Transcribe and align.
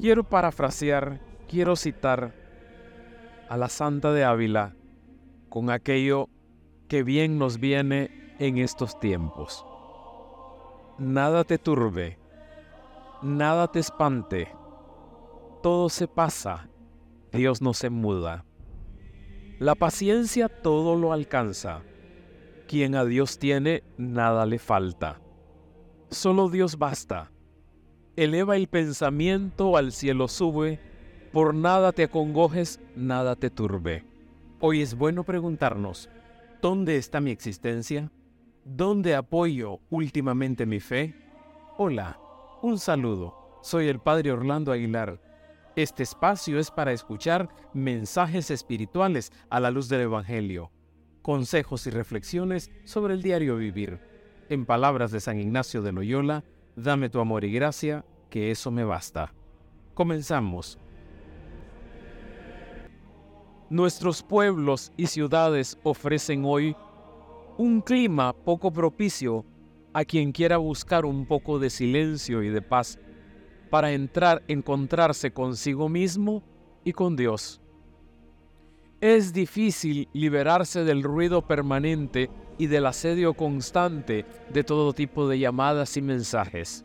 Quiero 0.00 0.24
parafrasear, 0.24 1.20
quiero 1.46 1.76
citar 1.76 2.32
a 3.50 3.56
la 3.58 3.68
Santa 3.68 4.12
de 4.12 4.24
Ávila 4.24 4.74
con 5.50 5.68
aquello 5.68 6.30
que 6.88 7.02
bien 7.02 7.38
nos 7.38 7.60
viene 7.60 8.34
en 8.38 8.56
estos 8.56 8.98
tiempos. 8.98 9.66
Nada 10.98 11.44
te 11.44 11.58
turbe, 11.58 12.18
nada 13.20 13.70
te 13.70 13.78
espante, 13.78 14.48
todo 15.62 15.90
se 15.90 16.08
pasa, 16.08 16.70
Dios 17.30 17.60
no 17.60 17.74
se 17.74 17.90
muda. 17.90 18.46
La 19.58 19.74
paciencia 19.74 20.48
todo 20.48 20.96
lo 20.96 21.12
alcanza. 21.12 21.82
Quien 22.66 22.94
a 22.94 23.04
Dios 23.04 23.38
tiene, 23.38 23.82
nada 23.98 24.46
le 24.46 24.58
falta. 24.58 25.20
Solo 26.08 26.48
Dios 26.48 26.78
basta. 26.78 27.30
Eleva 28.16 28.56
el 28.56 28.68
pensamiento 28.68 29.76
al 29.76 29.92
cielo 29.92 30.28
sube, 30.28 30.80
por 31.32 31.54
nada 31.54 31.92
te 31.92 32.04
acongojes, 32.04 32.80
nada 32.96 33.36
te 33.36 33.50
turbe. 33.50 34.04
Hoy 34.60 34.82
es 34.82 34.94
bueno 34.94 35.24
preguntarnos, 35.24 36.10
¿dónde 36.60 36.96
está 36.96 37.20
mi 37.20 37.30
existencia? 37.30 38.10
¿Dónde 38.64 39.14
apoyo 39.14 39.80
últimamente 39.90 40.66
mi 40.66 40.80
fe? 40.80 41.14
Hola, 41.78 42.18
un 42.62 42.78
saludo. 42.78 43.58
Soy 43.62 43.88
el 43.88 44.00
Padre 44.00 44.32
Orlando 44.32 44.72
Aguilar 44.72 45.20
este 45.76 46.02
espacio 46.02 46.58
es 46.58 46.70
para 46.70 46.92
escuchar 46.92 47.48
mensajes 47.72 48.50
espirituales 48.50 49.32
a 49.50 49.60
la 49.60 49.70
luz 49.70 49.88
del 49.88 50.02
Evangelio, 50.02 50.72
consejos 51.22 51.86
y 51.86 51.90
reflexiones 51.90 52.70
sobre 52.84 53.14
el 53.14 53.22
diario 53.22 53.56
vivir. 53.56 54.00
En 54.48 54.66
palabras 54.66 55.12
de 55.12 55.20
San 55.20 55.38
Ignacio 55.38 55.80
de 55.80 55.92
Loyola, 55.92 56.44
dame 56.76 57.08
tu 57.08 57.20
amor 57.20 57.44
y 57.44 57.52
gracia, 57.52 58.04
que 58.28 58.50
eso 58.50 58.70
me 58.70 58.84
basta. 58.84 59.32
Comenzamos. 59.94 60.78
Nuestros 63.68 64.22
pueblos 64.22 64.92
y 64.96 65.06
ciudades 65.06 65.78
ofrecen 65.82 66.42
hoy 66.44 66.76
un 67.56 67.80
clima 67.80 68.32
poco 68.32 68.72
propicio 68.72 69.44
a 69.92 70.04
quien 70.04 70.32
quiera 70.32 70.56
buscar 70.56 71.04
un 71.04 71.26
poco 71.26 71.58
de 71.58 71.70
silencio 71.70 72.42
y 72.42 72.48
de 72.48 72.62
paz 72.62 72.98
para 73.70 73.92
entrar, 73.92 74.42
encontrarse 74.48 75.32
consigo 75.32 75.88
mismo 75.88 76.42
y 76.84 76.92
con 76.92 77.16
Dios. 77.16 77.60
Es 79.00 79.32
difícil 79.32 80.08
liberarse 80.12 80.84
del 80.84 81.02
ruido 81.02 81.46
permanente 81.46 82.28
y 82.60 82.66
del 82.66 82.84
asedio 82.84 83.32
constante 83.32 84.26
de 84.52 84.64
todo 84.64 84.92
tipo 84.92 85.26
de 85.26 85.38
llamadas 85.38 85.96
y 85.96 86.02
mensajes. 86.02 86.84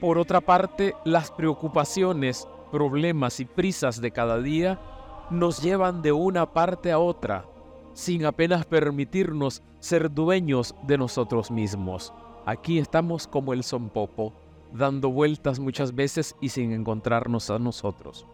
Por 0.00 0.16
otra 0.16 0.40
parte, 0.40 0.94
las 1.04 1.30
preocupaciones, 1.30 2.48
problemas 2.72 3.40
y 3.40 3.44
prisas 3.44 4.00
de 4.00 4.10
cada 4.10 4.40
día 4.40 4.80
nos 5.28 5.62
llevan 5.62 6.00
de 6.00 6.12
una 6.12 6.50
parte 6.50 6.92
a 6.92 6.98
otra, 6.98 7.44
sin 7.92 8.24
apenas 8.24 8.64
permitirnos 8.64 9.62
ser 9.80 10.10
dueños 10.10 10.74
de 10.86 10.96
nosotros 10.96 11.50
mismos. 11.50 12.10
Aquí 12.46 12.78
estamos 12.78 13.26
como 13.26 13.52
el 13.52 13.62
sonpopo 13.62 14.32
dando 14.72 15.10
vueltas 15.10 15.60
muchas 15.60 15.94
veces 15.94 16.34
y 16.40 16.48
sin 16.48 16.72
encontrarnos 16.72 17.50
a 17.50 17.58
nosotros. 17.58 18.24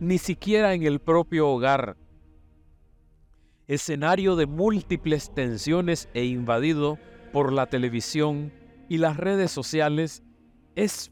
Ni 0.00 0.16
siquiera 0.16 0.72
en 0.72 0.84
el 0.84 1.00
propio 1.00 1.50
hogar, 1.50 1.98
escenario 3.66 4.36
de 4.36 4.46
múltiples 4.46 5.32
tensiones 5.34 6.08
e 6.14 6.24
invadido 6.24 6.98
por 7.32 7.52
la 7.52 7.66
televisión 7.66 8.52
y 8.88 8.98
las 8.98 9.16
redes 9.16 9.50
sociales, 9.50 10.22
es 10.74 11.10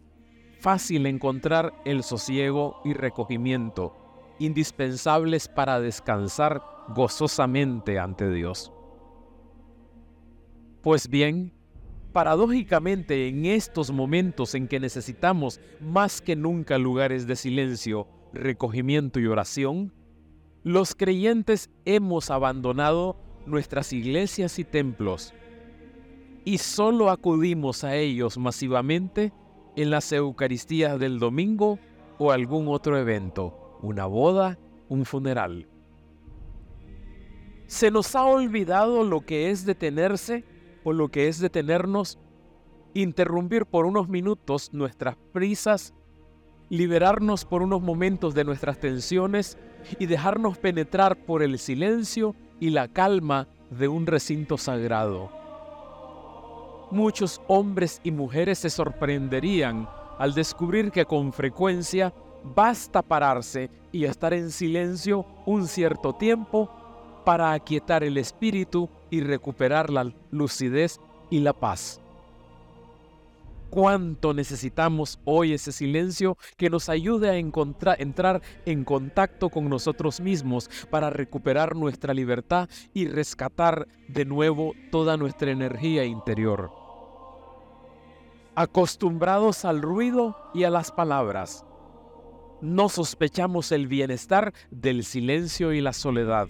fácil 0.61 1.07
encontrar 1.07 1.75
el 1.85 2.03
sosiego 2.03 2.81
y 2.85 2.93
recogimiento 2.93 3.97
indispensables 4.39 5.49
para 5.49 5.81
descansar 5.81 6.63
gozosamente 6.89 7.99
ante 7.99 8.31
Dios. 8.31 8.73
Pues 10.83 11.09
bien, 11.09 11.53
Paradójicamente, 12.15 13.27
en 13.27 13.45
estos 13.45 13.91
momentos 13.91 14.55
en 14.55 14.69
que 14.69 14.79
necesitamos 14.79 15.61
más 15.81 16.21
que 16.23 16.37
nunca 16.37 16.79
lugares 16.79 17.27
de 17.27 17.35
silencio, 17.35 18.07
recogimiento 18.33 19.19
y 19.19 19.27
oración, 19.27 19.93
los 20.65 20.95
creyentes 20.95 21.71
hemos 21.85 22.31
abandonado 22.31 23.17
nuestras 23.45 23.93
iglesias 23.93 24.59
y 24.59 24.65
templos 24.65 25.35
y 26.45 26.59
solo 26.59 27.11
acudimos 27.11 27.85
a 27.85 27.97
ellos 27.97 28.39
masivamente 28.39 29.33
en 29.77 29.91
las 29.91 30.11
Eucaristías 30.13 30.99
del 30.99 31.19
domingo 31.19 31.79
o 32.19 32.33
algún 32.33 32.69
otro 32.69 32.99
evento, 32.99 33.79
una 33.83 34.07
boda, 34.07 34.59
un 34.89 35.05
funeral. 35.05 35.69
Se 37.67 37.91
nos 37.91 38.15
ha 38.15 38.25
olvidado 38.25 39.05
lo 39.05 39.21
que 39.23 39.51
es 39.51 39.67
detenerse 39.67 40.45
o 40.83 40.93
lo 40.93 41.09
que 41.09 41.29
es 41.29 41.41
detenernos, 41.41 42.19
interrumpir 42.95 43.67
por 43.67 43.85
unos 43.85 44.09
minutos 44.09 44.73
nuestras 44.73 45.17
prisas, 45.33 45.95
liberarnos 46.77 47.45
por 47.45 47.63
unos 47.63 47.83
momentos 47.83 48.35
de 48.35 48.45
nuestras 48.45 48.79
tensiones 48.79 49.59
y 49.99 50.07
dejarnos 50.07 50.59
penetrar 50.59 51.17
por 51.17 51.43
el 51.43 51.59
silencio 51.59 52.35
y 52.61 52.71
la 52.71 52.89
calma 52.89 53.49
de 53.71 53.89
un 53.89 54.07
recinto 54.07 54.59
sagrado. 54.59 55.31
Muchos 56.91 57.41
hombres 57.49 58.01
y 58.05 58.11
mujeres 58.11 58.59
se 58.59 58.71
sorprenderían 58.71 59.89
al 60.19 60.35
descubrir 60.35 60.91
que 60.91 61.05
con 61.05 61.33
frecuencia 61.33 62.13
basta 62.55 63.03
pararse 63.03 63.71
y 63.91 64.05
estar 64.05 64.35
en 64.35 64.51
silencio 64.51 65.25
un 65.47 65.67
cierto 65.67 66.13
tiempo 66.13 66.71
para 67.25 67.53
aquietar 67.53 68.05
el 68.05 68.19
espíritu 68.19 68.89
y 69.11 69.21
recuperar 69.21 69.91
la 69.91 70.13
lucidez 70.31 71.01
y 71.31 71.41
la 71.41 71.53
paz. 71.53 72.01
Cuánto 73.75 74.35
necesitamos 74.35 75.19
hoy 75.25 75.53
ese 75.53 75.73
silencio 75.73 76.39
que 76.57 76.71
nos 76.71 76.89
ayude 76.89 77.29
a 77.29 77.37
entrar 77.37 78.41
en 78.67 78.85
contacto 78.85 79.51
con 79.51 79.69
nosotros 79.69 80.21
mismos 80.21 80.71
para 80.91 81.11
recuperar 81.11 81.75
nuestra 81.75 82.15
libertad 82.15 82.69
y 82.93 83.09
rescatar 83.09 83.89
de 84.07 84.27
nuevo 84.27 84.75
toda 84.93 85.17
nuestra 85.17 85.51
energía 85.51 86.05
interior. 86.05 86.71
Acostumbrados 88.55 89.65
al 89.65 89.83
ruido 89.83 90.37
y 90.55 90.63
a 90.63 90.71
las 90.71 90.93
palabras, 90.93 91.65
no 92.61 92.89
sospechamos 92.89 93.73
el 93.73 93.89
bienestar 93.89 94.55
del 94.71 95.03
silencio 95.03 95.73
y 95.73 95.81
la 95.81 95.93
soledad 95.93 96.47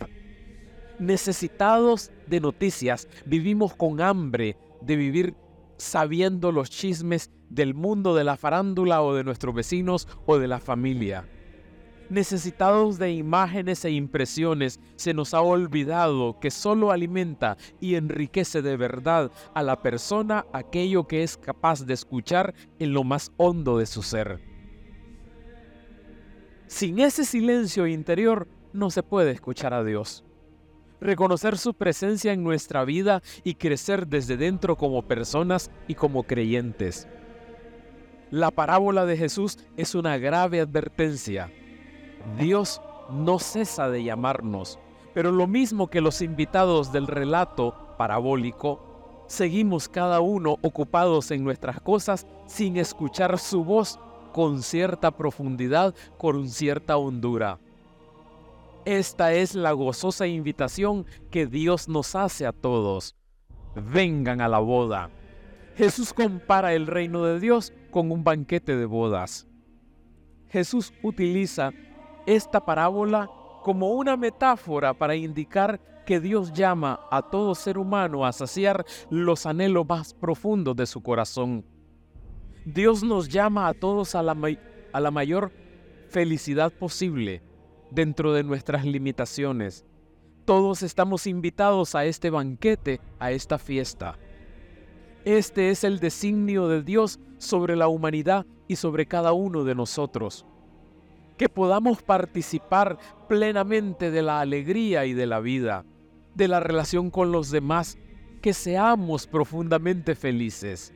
necesitados 0.98 2.12
de 2.26 2.40
noticias, 2.40 3.08
vivimos 3.26 3.74
con 3.74 4.00
hambre 4.00 4.56
de 4.80 4.96
vivir 4.96 5.34
sabiendo 5.76 6.52
los 6.52 6.70
chismes 6.70 7.30
del 7.48 7.74
mundo 7.74 8.14
de 8.14 8.24
la 8.24 8.36
farándula 8.36 9.02
o 9.02 9.14
de 9.14 9.24
nuestros 9.24 9.54
vecinos 9.54 10.08
o 10.26 10.38
de 10.38 10.48
la 10.48 10.58
familia. 10.58 11.28
Necesitados 12.10 12.98
de 12.98 13.12
imágenes 13.12 13.84
e 13.84 13.90
impresiones, 13.90 14.78
se 14.96 15.14
nos 15.14 15.32
ha 15.32 15.40
olvidado 15.40 16.38
que 16.38 16.50
solo 16.50 16.90
alimenta 16.90 17.56
y 17.80 17.94
enriquece 17.94 18.60
de 18.60 18.76
verdad 18.76 19.32
a 19.54 19.62
la 19.62 19.80
persona 19.80 20.44
aquello 20.52 21.06
que 21.06 21.22
es 21.22 21.36
capaz 21.36 21.86
de 21.86 21.94
escuchar 21.94 22.54
en 22.78 22.92
lo 22.92 23.04
más 23.04 23.32
hondo 23.38 23.78
de 23.78 23.86
su 23.86 24.02
ser. 24.02 24.40
Sin 26.66 26.98
ese 26.98 27.24
silencio 27.24 27.86
interior 27.86 28.48
no 28.72 28.90
se 28.90 29.02
puede 29.02 29.30
escuchar 29.30 29.72
a 29.72 29.84
Dios 29.84 30.23
reconocer 31.04 31.58
su 31.58 31.74
presencia 31.74 32.32
en 32.32 32.42
nuestra 32.42 32.84
vida 32.84 33.22
y 33.44 33.54
crecer 33.54 34.08
desde 34.08 34.36
dentro 34.36 34.76
como 34.76 35.02
personas 35.02 35.70
y 35.86 35.94
como 35.94 36.24
creyentes. 36.24 37.06
La 38.30 38.50
parábola 38.50 39.04
de 39.04 39.16
Jesús 39.16 39.58
es 39.76 39.94
una 39.94 40.18
grave 40.18 40.60
advertencia. 40.60 41.52
Dios 42.38 42.80
no 43.10 43.38
cesa 43.38 43.90
de 43.90 44.02
llamarnos, 44.02 44.78
pero 45.12 45.30
lo 45.30 45.46
mismo 45.46 45.88
que 45.88 46.00
los 46.00 46.22
invitados 46.22 46.90
del 46.90 47.06
relato 47.06 47.94
parabólico, 47.98 49.24
seguimos 49.28 49.88
cada 49.88 50.20
uno 50.20 50.56
ocupados 50.62 51.30
en 51.30 51.44
nuestras 51.44 51.80
cosas 51.80 52.26
sin 52.46 52.76
escuchar 52.76 53.38
su 53.38 53.62
voz 53.62 54.00
con 54.32 54.62
cierta 54.62 55.12
profundidad, 55.12 55.94
con 56.18 56.48
cierta 56.48 56.96
hondura. 56.96 57.60
Esta 58.84 59.32
es 59.32 59.54
la 59.54 59.72
gozosa 59.72 60.26
invitación 60.26 61.06
que 61.30 61.46
Dios 61.46 61.88
nos 61.88 62.14
hace 62.14 62.44
a 62.44 62.52
todos. 62.52 63.16
Vengan 63.74 64.42
a 64.42 64.48
la 64.48 64.58
boda. 64.58 65.10
Jesús 65.74 66.12
compara 66.12 66.74
el 66.74 66.86
reino 66.86 67.24
de 67.24 67.40
Dios 67.40 67.72
con 67.90 68.12
un 68.12 68.24
banquete 68.24 68.76
de 68.76 68.84
bodas. 68.84 69.48
Jesús 70.48 70.92
utiliza 71.02 71.72
esta 72.26 72.64
parábola 72.64 73.30
como 73.62 73.92
una 73.92 74.18
metáfora 74.18 74.92
para 74.92 75.16
indicar 75.16 75.80
que 76.04 76.20
Dios 76.20 76.52
llama 76.52 77.00
a 77.10 77.22
todo 77.22 77.54
ser 77.54 77.78
humano 77.78 78.26
a 78.26 78.32
saciar 78.34 78.84
los 79.08 79.46
anhelos 79.46 79.86
más 79.88 80.12
profundos 80.12 80.76
de 80.76 80.84
su 80.84 81.02
corazón. 81.02 81.64
Dios 82.66 83.02
nos 83.02 83.30
llama 83.30 83.66
a 83.66 83.72
todos 83.72 84.14
a 84.14 84.22
la, 84.22 84.36
a 84.92 85.00
la 85.00 85.10
mayor 85.10 85.52
felicidad 86.10 86.70
posible 86.70 87.42
dentro 87.90 88.32
de 88.32 88.44
nuestras 88.44 88.84
limitaciones. 88.84 89.84
Todos 90.44 90.82
estamos 90.82 91.26
invitados 91.26 91.94
a 91.94 92.04
este 92.04 92.30
banquete, 92.30 93.00
a 93.18 93.32
esta 93.32 93.58
fiesta. 93.58 94.18
Este 95.24 95.70
es 95.70 95.84
el 95.84 96.00
designio 96.00 96.68
de 96.68 96.82
Dios 96.82 97.18
sobre 97.38 97.76
la 97.76 97.88
humanidad 97.88 98.44
y 98.68 98.76
sobre 98.76 99.06
cada 99.06 99.32
uno 99.32 99.64
de 99.64 99.74
nosotros. 99.74 100.44
Que 101.38 101.48
podamos 101.48 102.02
participar 102.02 102.98
plenamente 103.28 104.10
de 104.10 104.22
la 104.22 104.40
alegría 104.40 105.06
y 105.06 105.14
de 105.14 105.26
la 105.26 105.40
vida, 105.40 105.84
de 106.34 106.48
la 106.48 106.60
relación 106.60 107.10
con 107.10 107.32
los 107.32 107.50
demás, 107.50 107.98
que 108.42 108.52
seamos 108.52 109.26
profundamente 109.26 110.14
felices. 110.14 110.92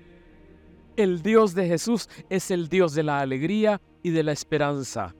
El 0.96 1.22
Dios 1.22 1.54
de 1.54 1.66
Jesús 1.66 2.10
es 2.28 2.50
el 2.50 2.68
Dios 2.68 2.94
de 2.94 3.04
la 3.04 3.20
alegría 3.20 3.80
y 4.02 4.10
de 4.10 4.22
la 4.22 4.32
esperanza, 4.32 5.14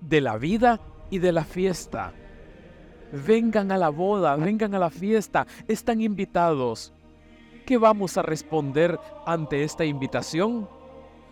de 0.00 0.20
la 0.20 0.36
vida 0.36 0.80
y 1.10 1.18
de 1.18 1.32
la 1.32 1.44
fiesta. 1.44 2.12
Vengan 3.12 3.72
a 3.72 3.78
la 3.78 3.88
boda, 3.88 4.36
vengan 4.36 4.74
a 4.74 4.78
la 4.78 4.90
fiesta, 4.90 5.46
están 5.66 6.00
invitados. 6.00 6.92
¿Qué 7.64 7.78
vamos 7.78 8.16
a 8.16 8.22
responder 8.22 8.98
ante 9.26 9.62
esta 9.62 9.84
invitación? 9.84 10.68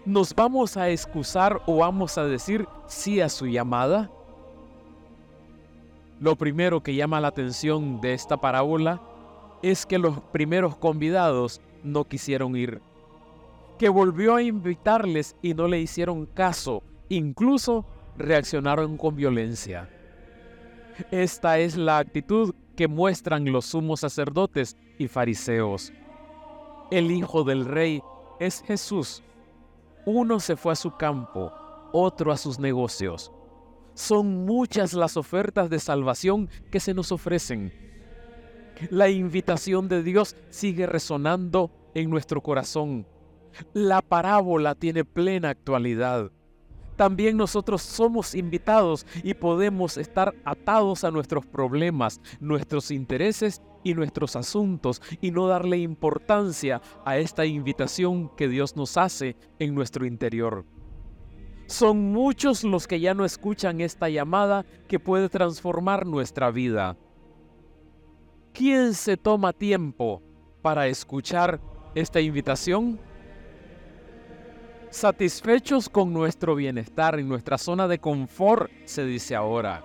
¿Nos 0.04 0.34
vamos 0.34 0.76
a 0.76 0.88
excusar 0.88 1.60
o 1.66 1.78
vamos 1.78 2.16
a 2.18 2.24
decir 2.24 2.66
sí 2.86 3.20
a 3.20 3.28
su 3.28 3.46
llamada? 3.46 4.10
Lo 6.20 6.36
primero 6.36 6.82
que 6.82 6.94
llama 6.94 7.20
la 7.20 7.28
atención 7.28 8.00
de 8.00 8.14
esta 8.14 8.38
parábola 8.38 9.02
es 9.62 9.84
que 9.84 9.98
los 9.98 10.20
primeros 10.20 10.76
convidados 10.76 11.60
no 11.82 12.04
quisieron 12.04 12.56
ir, 12.56 12.80
que 13.78 13.88
volvió 13.88 14.36
a 14.36 14.42
invitarles 14.42 15.36
y 15.42 15.54
no 15.54 15.68
le 15.68 15.80
hicieron 15.80 16.26
caso, 16.26 16.82
incluso 17.08 17.84
reaccionaron 18.18 18.96
con 18.96 19.16
violencia. 19.16 19.88
Esta 21.10 21.58
es 21.58 21.76
la 21.76 21.98
actitud 21.98 22.54
que 22.74 22.88
muestran 22.88 23.50
los 23.52 23.66
sumos 23.66 24.00
sacerdotes 24.00 24.76
y 24.98 25.08
fariseos. 25.08 25.92
El 26.90 27.10
Hijo 27.10 27.44
del 27.44 27.64
Rey 27.64 28.02
es 28.38 28.62
Jesús. 28.62 29.22
Uno 30.04 30.40
se 30.40 30.56
fue 30.56 30.72
a 30.72 30.76
su 30.76 30.96
campo, 30.96 31.52
otro 31.92 32.32
a 32.32 32.36
sus 32.36 32.58
negocios. 32.58 33.32
Son 33.94 34.44
muchas 34.44 34.92
las 34.92 35.16
ofertas 35.16 35.70
de 35.70 35.80
salvación 35.80 36.48
que 36.70 36.80
se 36.80 36.94
nos 36.94 37.12
ofrecen. 37.12 37.72
La 38.90 39.08
invitación 39.08 39.88
de 39.88 40.02
Dios 40.02 40.36
sigue 40.50 40.86
resonando 40.86 41.70
en 41.94 42.10
nuestro 42.10 42.42
corazón. 42.42 43.06
La 43.72 44.02
parábola 44.02 44.74
tiene 44.74 45.04
plena 45.04 45.48
actualidad. 45.48 46.30
También 46.96 47.36
nosotros 47.36 47.82
somos 47.82 48.34
invitados 48.34 49.06
y 49.22 49.34
podemos 49.34 49.98
estar 49.98 50.34
atados 50.44 51.04
a 51.04 51.10
nuestros 51.10 51.44
problemas, 51.46 52.20
nuestros 52.40 52.90
intereses 52.90 53.60
y 53.84 53.94
nuestros 53.94 54.34
asuntos 54.34 55.02
y 55.20 55.30
no 55.30 55.46
darle 55.46 55.78
importancia 55.78 56.80
a 57.04 57.18
esta 57.18 57.44
invitación 57.44 58.30
que 58.34 58.48
Dios 58.48 58.76
nos 58.76 58.96
hace 58.96 59.36
en 59.58 59.74
nuestro 59.74 60.06
interior. 60.06 60.64
Son 61.66 62.12
muchos 62.12 62.64
los 62.64 62.86
que 62.86 63.00
ya 63.00 63.12
no 63.12 63.24
escuchan 63.24 63.80
esta 63.80 64.08
llamada 64.08 64.64
que 64.88 64.98
puede 64.98 65.28
transformar 65.28 66.06
nuestra 66.06 66.50
vida. 66.50 66.96
¿Quién 68.52 68.94
se 68.94 69.16
toma 69.16 69.52
tiempo 69.52 70.22
para 70.62 70.86
escuchar 70.86 71.60
esta 71.94 72.20
invitación? 72.20 72.98
Satisfechos 74.90 75.88
con 75.88 76.12
nuestro 76.12 76.54
bienestar 76.54 77.18
en 77.18 77.28
nuestra 77.28 77.58
zona 77.58 77.88
de 77.88 77.98
confort, 77.98 78.70
se 78.84 79.04
dice 79.04 79.34
ahora, 79.34 79.84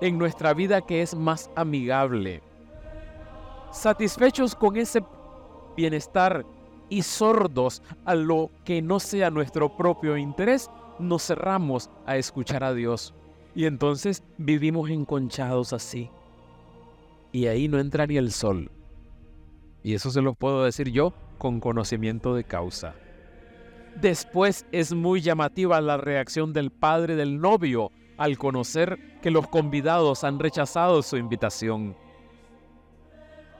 en 0.00 0.18
nuestra 0.18 0.52
vida 0.54 0.80
que 0.80 1.02
es 1.02 1.14
más 1.14 1.50
amigable 1.54 2.42
satisfechos 3.74 4.54
con 4.54 4.76
ese 4.76 5.04
bienestar 5.76 6.46
y 6.88 7.02
sordos 7.02 7.82
a 8.04 8.14
lo 8.14 8.50
que 8.64 8.80
no 8.80 9.00
sea 9.00 9.30
nuestro 9.30 9.76
propio 9.76 10.16
interés, 10.16 10.70
nos 10.98 11.26
cerramos 11.26 11.90
a 12.06 12.16
escuchar 12.16 12.62
a 12.62 12.72
Dios. 12.72 13.14
Y 13.54 13.66
entonces 13.66 14.22
vivimos 14.38 14.90
enconchados 14.90 15.72
así. 15.72 16.10
Y 17.32 17.46
ahí 17.46 17.68
no 17.68 17.78
entra 17.78 18.06
ni 18.06 18.16
el 18.16 18.30
sol. 18.30 18.70
Y 19.82 19.94
eso 19.94 20.10
se 20.10 20.22
lo 20.22 20.34
puedo 20.34 20.64
decir 20.64 20.90
yo 20.90 21.12
con 21.38 21.60
conocimiento 21.60 22.34
de 22.34 22.44
causa. 22.44 22.94
Después 24.00 24.66
es 24.72 24.92
muy 24.92 25.20
llamativa 25.20 25.80
la 25.80 25.96
reacción 25.96 26.52
del 26.52 26.70
padre 26.70 27.16
del 27.16 27.40
novio 27.40 27.90
al 28.16 28.38
conocer 28.38 28.98
que 29.22 29.30
los 29.30 29.48
convidados 29.48 30.24
han 30.24 30.38
rechazado 30.38 31.02
su 31.02 31.16
invitación. 31.16 31.96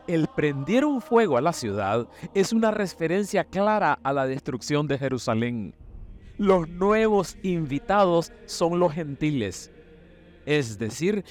El 0.07 0.29
prender 0.29 0.85
un 0.85 1.01
fuego 1.01 1.39
a 1.39 1.41
la 1.41 1.53
ciudad 1.53 2.09
es 2.35 2.53
una 2.53 2.71
referencia 2.71 3.45
clara 3.45 3.99
a 4.03 4.13
la 4.13 4.27
destrucción 4.27 4.87
de 4.87 4.99
Jerusalén. 4.99 5.75
Los 6.37 6.69
nuevos 6.69 7.39
invitados 7.43 8.33
son 8.45 8.81
los 8.81 8.93
gentiles, 8.93 9.71
es 10.45 10.79
decir, 10.79 11.25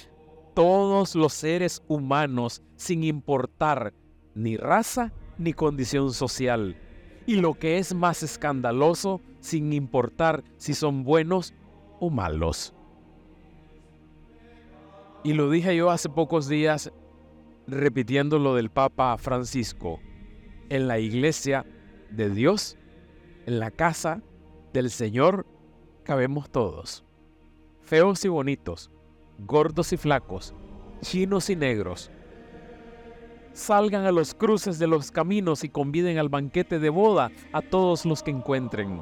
todos 0.53 1.13
los 1.13 1.33
seres 1.33 1.83
humanos 1.87 2.63
sin 2.77 3.03
importar 3.03 3.93
ni 4.33 4.57
raza 4.57 5.11
ni 5.37 5.53
condición 5.53 6.13
social. 6.13 6.77
Y 7.25 7.37
lo 7.37 7.53
que 7.53 7.77
es 7.77 7.93
más 7.93 8.23
escandaloso, 8.23 9.21
sin 9.39 9.73
importar 9.73 10.43
si 10.57 10.73
son 10.73 11.03
buenos 11.03 11.53
o 11.99 12.09
malos. 12.09 12.73
Y 15.23 15.33
lo 15.33 15.49
dije 15.49 15.75
yo 15.75 15.89
hace 15.89 16.09
pocos 16.09 16.49
días 16.49 16.91
repitiendo 17.67 18.39
lo 18.39 18.55
del 18.55 18.69
Papa 18.69 19.17
Francisco, 19.17 19.99
en 20.69 20.87
la 20.87 20.99
iglesia 20.99 21.65
de 22.09 22.29
Dios, 22.29 22.77
en 23.45 23.59
la 23.59 23.71
casa 23.71 24.21
del 24.73 24.89
Señor, 24.89 25.45
cabemos 26.03 26.49
todos, 26.49 27.03
feos 27.81 28.25
y 28.25 28.27
bonitos, 28.27 28.91
gordos 29.39 29.93
y 29.93 29.97
flacos, 29.97 30.53
chinos 31.01 31.49
y 31.49 31.55
negros. 31.55 32.11
Salgan 33.53 34.05
a 34.05 34.11
los 34.11 34.33
cruces 34.33 34.79
de 34.79 34.87
los 34.87 35.11
caminos 35.11 35.63
y 35.63 35.69
conviden 35.69 36.17
al 36.17 36.29
banquete 36.29 36.79
de 36.79 36.89
boda 36.89 37.31
a 37.51 37.61
todos 37.61 38.05
los 38.05 38.23
que 38.23 38.31
encuentren. 38.31 39.01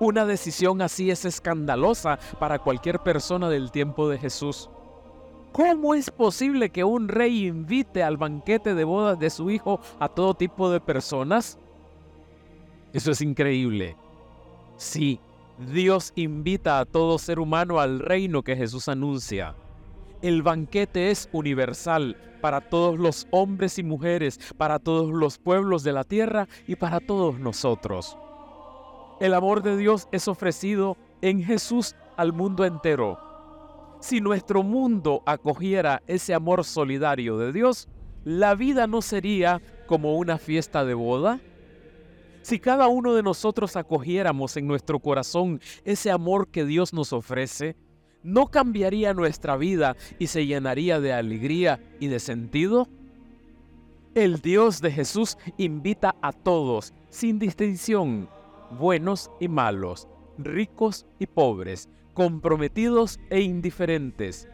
Una 0.00 0.24
decisión 0.24 0.82
así 0.82 1.10
es 1.10 1.24
escandalosa 1.24 2.18
para 2.38 2.58
cualquier 2.58 3.00
persona 3.00 3.48
del 3.48 3.70
tiempo 3.70 4.08
de 4.08 4.18
Jesús. 4.18 4.70
¿Cómo 5.52 5.94
es 5.94 6.10
posible 6.10 6.70
que 6.70 6.84
un 6.84 7.08
rey 7.08 7.46
invite 7.46 8.02
al 8.02 8.16
banquete 8.16 8.74
de 8.74 8.84
bodas 8.84 9.18
de 9.18 9.30
su 9.30 9.50
hijo 9.50 9.80
a 9.98 10.08
todo 10.08 10.34
tipo 10.34 10.70
de 10.70 10.80
personas? 10.80 11.58
Eso 12.92 13.10
es 13.10 13.20
increíble. 13.20 13.96
Sí, 14.76 15.20
Dios 15.58 16.12
invita 16.14 16.78
a 16.78 16.84
todo 16.84 17.18
ser 17.18 17.38
humano 17.38 17.80
al 17.80 17.98
reino 17.98 18.42
que 18.42 18.56
Jesús 18.56 18.88
anuncia. 18.88 19.54
El 20.22 20.42
banquete 20.42 21.10
es 21.10 21.28
universal 21.32 22.16
para 22.40 22.60
todos 22.60 22.98
los 22.98 23.26
hombres 23.30 23.78
y 23.78 23.82
mujeres, 23.82 24.38
para 24.56 24.78
todos 24.78 25.12
los 25.12 25.38
pueblos 25.38 25.82
de 25.82 25.92
la 25.92 26.04
tierra 26.04 26.48
y 26.66 26.76
para 26.76 27.00
todos 27.00 27.38
nosotros. 27.38 28.16
El 29.20 29.34
amor 29.34 29.62
de 29.62 29.76
Dios 29.76 30.08
es 30.12 30.28
ofrecido 30.28 30.96
en 31.22 31.42
Jesús 31.42 31.96
al 32.16 32.32
mundo 32.32 32.64
entero 32.64 33.28
si 34.00 34.20
nuestro 34.20 34.62
mundo 34.62 35.22
acogiera 35.26 36.02
ese 36.06 36.34
amor 36.34 36.64
solidario 36.64 37.38
de 37.38 37.52
Dios, 37.52 37.88
la 38.24 38.54
vida 38.54 38.86
no 38.86 39.02
sería 39.02 39.60
como 39.86 40.16
una 40.16 40.38
fiesta 40.38 40.84
de 40.84 40.94
boda. 40.94 41.40
Si 42.42 42.58
cada 42.60 42.88
uno 42.88 43.14
de 43.14 43.22
nosotros 43.22 43.76
acogiéramos 43.76 44.56
en 44.56 44.66
nuestro 44.66 45.00
corazón 45.00 45.60
ese 45.84 46.10
amor 46.10 46.48
que 46.48 46.64
Dios 46.64 46.92
nos 46.92 47.12
ofrece, 47.12 47.76
¿no 48.22 48.48
cambiaría 48.48 49.14
nuestra 49.14 49.56
vida 49.56 49.96
y 50.18 50.28
se 50.28 50.46
llenaría 50.46 51.00
de 51.00 51.12
alegría 51.12 51.80
y 52.00 52.08
de 52.08 52.20
sentido? 52.20 52.88
El 54.14 54.40
Dios 54.40 54.80
de 54.80 54.90
Jesús 54.90 55.38
invita 55.58 56.16
a 56.22 56.32
todos, 56.32 56.92
sin 57.10 57.38
distinción, 57.38 58.28
buenos 58.78 59.30
y 59.38 59.48
malos, 59.48 60.08
ricos 60.38 61.06
y 61.18 61.26
pobres, 61.26 61.88
comprometidos 62.14 63.20
e 63.30 63.40
indiferentes. 63.40 64.48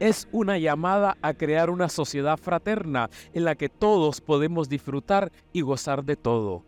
Es 0.00 0.28
una 0.32 0.58
llamada 0.58 1.16
a 1.22 1.34
crear 1.34 1.70
una 1.70 1.88
sociedad 1.88 2.36
fraterna 2.36 3.08
en 3.32 3.44
la 3.44 3.54
que 3.54 3.68
todos 3.68 4.20
podemos 4.20 4.68
disfrutar 4.68 5.30
y 5.52 5.60
gozar 5.60 6.04
de 6.04 6.16
todo. 6.16 6.64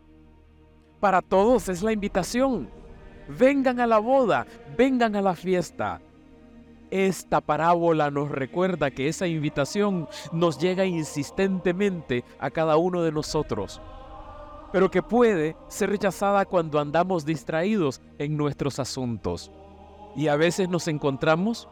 Para 0.99 1.21
todos 1.21 1.67
es 1.67 1.83
la 1.83 1.91
invitación. 1.91 2.69
Vengan 3.37 3.81
a 3.81 3.87
la 3.87 3.99
boda, 3.99 4.47
vengan 4.77 5.15
a 5.15 5.21
la 5.21 5.35
fiesta. 5.35 6.01
Esta 6.89 7.41
parábola 7.41 8.09
nos 8.11 8.29
recuerda 8.29 8.91
que 8.91 9.07
esa 9.09 9.27
invitación 9.27 10.07
nos 10.31 10.57
llega 10.57 10.85
insistentemente 10.85 12.23
a 12.39 12.49
cada 12.49 12.77
uno 12.77 13.03
de 13.03 13.11
nosotros. 13.11 13.81
pero 14.71 14.91
que 14.91 15.01
puede 15.01 15.55
ser 15.69 15.89
rechazada 15.89 16.45
cuando 16.45 16.79
andamos 16.79 17.25
distraídos 17.25 18.01
en 18.17 18.35
nuestros 18.35 18.79
asuntos. 18.79 19.49
Y 20.15 20.27
a 20.27 20.35
veces 20.35 20.67
nos 20.69 20.87
encontramos 20.87 21.69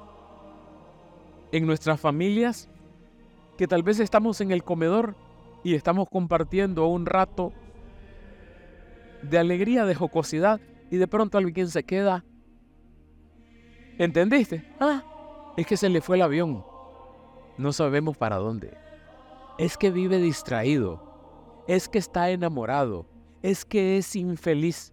en 1.51 1.65
nuestras 1.65 1.99
familias 1.99 2.69
que 3.57 3.67
tal 3.67 3.83
vez 3.83 3.99
estamos 3.99 4.41
en 4.41 4.51
el 4.51 4.63
comedor 4.63 5.15
y 5.63 5.75
estamos 5.75 6.07
compartiendo 6.09 6.87
un 6.87 7.05
rato 7.05 7.51
de 9.21 9.39
alegría, 9.39 9.85
de 9.85 9.95
jocosidad, 9.95 10.59
y 10.91 10.97
de 10.97 11.07
pronto 11.07 11.37
alguien 11.37 11.67
se 11.69 11.83
queda. 11.83 12.23
¿Entendiste? 13.97 14.65
Ah, 14.79 15.03
es 15.57 15.65
que 15.65 15.77
se 15.77 15.89
le 15.89 16.01
fue 16.01 16.17
el 16.17 16.21
avión. 16.21 16.65
No 17.57 17.71
sabemos 17.71 18.17
para 18.17 18.35
dónde. 18.37 18.77
Es 19.57 19.77
que 19.77 19.91
vive 19.91 20.17
distraído. 20.17 21.63
Es 21.67 21.87
que 21.87 21.97
está 21.97 22.29
enamorado. 22.29 23.05
Es 23.41 23.63
que 23.63 23.97
es 23.97 24.15
infeliz. 24.15 24.91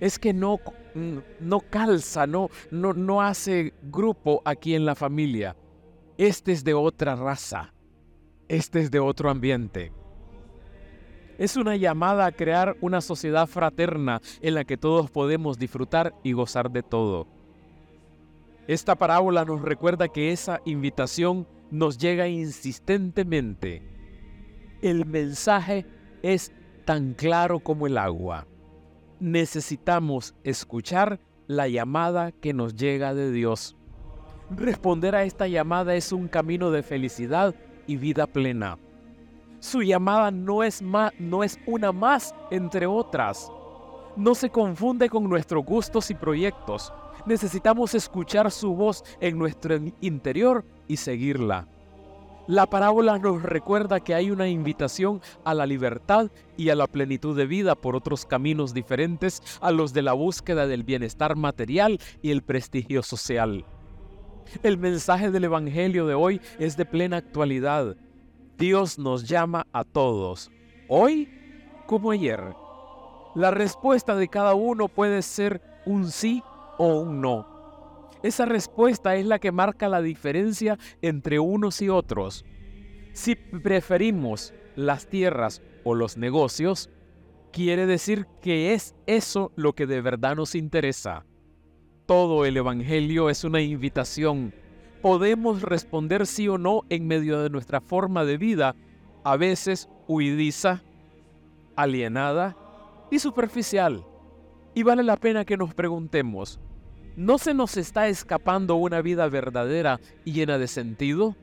Es 0.00 0.18
que 0.18 0.32
no, 0.32 0.58
no 1.40 1.60
calza, 1.60 2.26
no, 2.26 2.48
no, 2.70 2.94
no 2.94 3.20
hace 3.20 3.74
grupo 3.82 4.40
aquí 4.44 4.74
en 4.74 4.86
la 4.86 4.94
familia. 4.94 5.56
Este 6.16 6.52
es 6.52 6.64
de 6.64 6.74
otra 6.74 7.16
raza. 7.16 7.74
Este 8.48 8.80
es 8.80 8.90
de 8.90 9.00
otro 9.00 9.28
ambiente. 9.28 9.92
Es 11.36 11.56
una 11.56 11.76
llamada 11.76 12.26
a 12.26 12.32
crear 12.32 12.76
una 12.80 13.00
sociedad 13.00 13.46
fraterna 13.46 14.20
en 14.40 14.54
la 14.54 14.64
que 14.64 14.76
todos 14.76 15.10
podemos 15.10 15.58
disfrutar 15.58 16.14
y 16.22 16.32
gozar 16.32 16.70
de 16.70 16.82
todo. 16.82 17.37
Esta 18.68 18.96
parábola 18.96 19.46
nos 19.46 19.62
recuerda 19.62 20.08
que 20.08 20.30
esa 20.30 20.60
invitación 20.66 21.48
nos 21.70 21.96
llega 21.96 22.28
insistentemente. 22.28 23.82
El 24.82 25.06
mensaje 25.06 25.86
es 26.22 26.52
tan 26.84 27.14
claro 27.14 27.60
como 27.60 27.86
el 27.86 27.96
agua. 27.96 28.46
Necesitamos 29.20 30.34
escuchar 30.44 31.18
la 31.46 31.66
llamada 31.66 32.30
que 32.30 32.52
nos 32.52 32.76
llega 32.76 33.14
de 33.14 33.32
Dios. 33.32 33.74
Responder 34.50 35.14
a 35.14 35.24
esta 35.24 35.48
llamada 35.48 35.94
es 35.94 36.12
un 36.12 36.28
camino 36.28 36.70
de 36.70 36.82
felicidad 36.82 37.54
y 37.86 37.96
vida 37.96 38.26
plena. 38.26 38.78
Su 39.60 39.80
llamada 39.80 40.30
no 40.30 40.62
es, 40.62 40.82
no 40.82 41.42
es 41.42 41.58
una 41.64 41.90
más 41.92 42.34
entre 42.50 42.86
otras. 42.86 43.50
No 44.18 44.34
se 44.34 44.50
confunde 44.50 45.08
con 45.08 45.28
nuestros 45.28 45.64
gustos 45.64 46.10
y 46.10 46.14
proyectos. 46.14 46.92
Necesitamos 47.24 47.94
escuchar 47.94 48.50
su 48.50 48.74
voz 48.74 49.04
en 49.20 49.38
nuestro 49.38 49.78
interior 50.00 50.64
y 50.88 50.96
seguirla. 50.96 51.68
La 52.48 52.66
parábola 52.66 53.16
nos 53.18 53.44
recuerda 53.44 54.00
que 54.00 54.16
hay 54.16 54.32
una 54.32 54.48
invitación 54.48 55.20
a 55.44 55.54
la 55.54 55.66
libertad 55.66 56.32
y 56.56 56.70
a 56.70 56.74
la 56.74 56.88
plenitud 56.88 57.36
de 57.36 57.46
vida 57.46 57.76
por 57.76 57.94
otros 57.94 58.26
caminos 58.26 58.74
diferentes 58.74 59.40
a 59.60 59.70
los 59.70 59.92
de 59.92 60.02
la 60.02 60.14
búsqueda 60.14 60.66
del 60.66 60.82
bienestar 60.82 61.36
material 61.36 62.00
y 62.20 62.32
el 62.32 62.42
prestigio 62.42 63.04
social. 63.04 63.66
El 64.64 64.78
mensaje 64.78 65.30
del 65.30 65.44
Evangelio 65.44 66.08
de 66.08 66.14
hoy 66.14 66.40
es 66.58 66.76
de 66.76 66.86
plena 66.86 67.18
actualidad. 67.18 67.96
Dios 68.56 68.98
nos 68.98 69.28
llama 69.28 69.68
a 69.72 69.84
todos, 69.84 70.50
hoy 70.88 71.28
como 71.86 72.10
ayer. 72.10 72.67
La 73.38 73.52
respuesta 73.52 74.16
de 74.16 74.26
cada 74.26 74.54
uno 74.54 74.88
puede 74.88 75.22
ser 75.22 75.62
un 75.86 76.10
sí 76.10 76.42
o 76.76 77.02
un 77.02 77.20
no. 77.20 77.46
Esa 78.24 78.46
respuesta 78.46 79.14
es 79.14 79.26
la 79.26 79.38
que 79.38 79.52
marca 79.52 79.88
la 79.88 80.02
diferencia 80.02 80.76
entre 81.02 81.38
unos 81.38 81.80
y 81.80 81.88
otros. 81.88 82.44
Si 83.12 83.36
preferimos 83.36 84.52
las 84.74 85.06
tierras 85.06 85.62
o 85.84 85.94
los 85.94 86.16
negocios, 86.16 86.90
quiere 87.52 87.86
decir 87.86 88.26
que 88.42 88.74
es 88.74 88.96
eso 89.06 89.52
lo 89.54 89.72
que 89.72 89.86
de 89.86 90.00
verdad 90.00 90.34
nos 90.34 90.56
interesa. 90.56 91.24
Todo 92.06 92.44
el 92.44 92.56
Evangelio 92.56 93.30
es 93.30 93.44
una 93.44 93.60
invitación. 93.60 94.52
Podemos 95.00 95.62
responder 95.62 96.26
sí 96.26 96.48
o 96.48 96.58
no 96.58 96.82
en 96.88 97.06
medio 97.06 97.38
de 97.38 97.50
nuestra 97.50 97.80
forma 97.80 98.24
de 98.24 98.36
vida, 98.36 98.74
a 99.22 99.36
veces 99.36 99.88
huidiza, 100.08 100.82
alienada 101.76 102.56
y 103.10 103.18
superficial. 103.18 104.04
Y 104.74 104.82
vale 104.82 105.02
la 105.02 105.16
pena 105.16 105.44
que 105.44 105.56
nos 105.56 105.74
preguntemos, 105.74 106.60
¿No 107.18 107.36
se 107.36 107.52
nos 107.52 107.76
está 107.76 108.06
escapando 108.06 108.76
una 108.76 109.02
vida 109.02 109.28
verdadera 109.28 109.98
y 110.24 110.34
llena 110.34 110.56
de 110.56 110.68
sentido? 110.68 111.34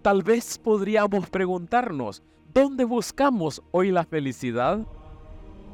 Tal 0.00 0.22
vez 0.22 0.56
podríamos 0.56 1.28
preguntarnos, 1.28 2.22
¿dónde 2.54 2.84
buscamos 2.84 3.62
hoy 3.70 3.90
la 3.90 4.04
felicidad? 4.04 4.86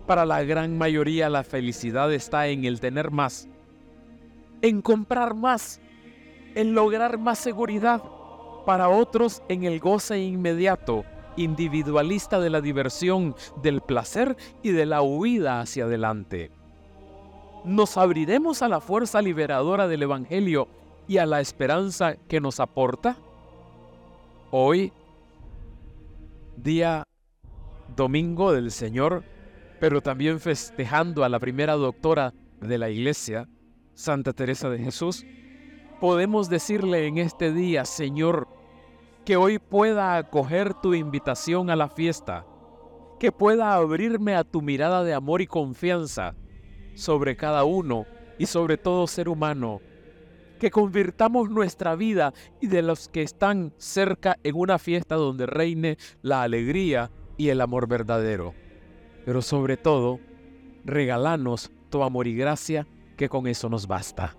Para 0.08 0.26
la 0.26 0.42
gran 0.42 0.76
mayoría 0.76 1.30
la 1.30 1.44
felicidad 1.44 2.12
está 2.12 2.48
en 2.48 2.64
el 2.64 2.80
tener 2.80 3.12
más, 3.12 3.48
en 4.62 4.82
comprar 4.82 5.32
más, 5.32 5.80
en 6.56 6.74
lograr 6.74 7.18
más 7.18 7.38
seguridad. 7.38 8.02
Para 8.66 8.88
otros 8.88 9.44
en 9.48 9.62
el 9.62 9.78
goce 9.78 10.18
inmediato, 10.18 11.04
individualista 11.38 12.40
de 12.40 12.50
la 12.50 12.60
diversión, 12.60 13.34
del 13.62 13.80
placer 13.80 14.36
y 14.62 14.70
de 14.70 14.86
la 14.86 15.02
huida 15.02 15.60
hacia 15.60 15.84
adelante 15.84 16.50
nos 17.64 17.96
abriremos 17.96 18.62
a 18.62 18.68
la 18.68 18.80
fuerza 18.80 19.20
liberadora 19.20 19.88
del 19.88 20.02
Evangelio 20.02 20.68
y 21.06 21.18
a 21.18 21.26
la 21.26 21.40
esperanza 21.40 22.16
que 22.16 22.40
nos 22.40 22.60
aporta? 22.60 23.16
Hoy, 24.50 24.92
día 26.56 27.04
domingo 27.94 28.52
del 28.52 28.70
Señor, 28.70 29.22
pero 29.80 30.00
también 30.00 30.40
festejando 30.40 31.24
a 31.24 31.28
la 31.28 31.38
primera 31.38 31.74
doctora 31.74 32.32
de 32.60 32.78
la 32.78 32.90
Iglesia, 32.90 33.48
Santa 33.94 34.32
Teresa 34.32 34.70
de 34.70 34.78
Jesús, 34.78 35.24
podemos 36.00 36.48
decirle 36.48 37.06
en 37.06 37.18
este 37.18 37.52
día, 37.52 37.84
Señor, 37.84 38.48
que 39.28 39.36
hoy 39.36 39.58
pueda 39.58 40.16
acoger 40.16 40.72
tu 40.72 40.94
invitación 40.94 41.68
a 41.68 41.76
la 41.76 41.90
fiesta, 41.90 42.46
que 43.20 43.30
pueda 43.30 43.74
abrirme 43.74 44.34
a 44.34 44.42
tu 44.42 44.62
mirada 44.62 45.04
de 45.04 45.12
amor 45.12 45.42
y 45.42 45.46
confianza, 45.46 46.34
sobre 46.94 47.36
cada 47.36 47.64
uno 47.64 48.06
y 48.38 48.46
sobre 48.46 48.78
todo 48.78 49.06
ser 49.06 49.28
humano. 49.28 49.82
Que 50.58 50.70
convirtamos 50.70 51.50
nuestra 51.50 51.94
vida 51.94 52.32
y 52.58 52.68
de 52.68 52.80
los 52.80 53.10
que 53.10 53.20
están 53.20 53.74
cerca 53.76 54.38
en 54.44 54.56
una 54.56 54.78
fiesta 54.78 55.16
donde 55.16 55.44
reine 55.44 55.98
la 56.22 56.40
alegría 56.40 57.10
y 57.36 57.50
el 57.50 57.60
amor 57.60 57.86
verdadero. 57.86 58.54
Pero 59.26 59.42
sobre 59.42 59.76
todo, 59.76 60.20
regalanos 60.86 61.70
tu 61.90 62.02
amor 62.02 62.26
y 62.28 62.34
gracia, 62.34 62.86
que 63.18 63.28
con 63.28 63.46
eso 63.46 63.68
nos 63.68 63.86
basta. 63.86 64.37